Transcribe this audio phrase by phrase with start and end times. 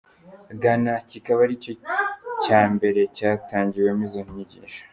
[0.61, 1.73] Ghana kikaba ari cyo
[2.43, 4.81] cya mbere cyatangiwemo izo nyigisho.